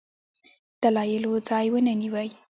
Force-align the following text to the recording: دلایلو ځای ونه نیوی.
دلایلو 0.81 1.31
ځای 1.47 1.67
ونه 1.71 1.93
نیوی. 2.01 2.29